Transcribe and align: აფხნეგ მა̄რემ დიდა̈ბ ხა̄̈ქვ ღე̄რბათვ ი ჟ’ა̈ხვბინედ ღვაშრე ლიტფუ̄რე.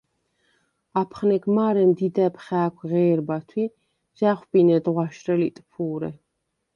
აფხნეგ 1.01 1.43
მა̄რემ 1.55 1.91
დიდა̈ბ 1.97 2.35
ხა̄̈ქვ 2.45 2.83
ღე̄რბათვ 2.89 3.53
ი 3.63 3.65
ჟ’ა̈ხვბინედ 4.17 4.85
ღვაშრე 4.93 5.35
ლიტფუ̄რე. 5.39 6.11